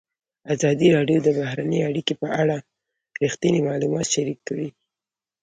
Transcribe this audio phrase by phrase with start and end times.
[0.53, 2.55] ازادي راډیو د بهرنۍ اړیکې په اړه
[3.23, 4.67] رښتیني معلومات شریک کړي.